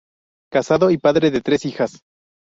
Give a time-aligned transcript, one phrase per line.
[0.51, 1.99] Casado y padre de tres hijas.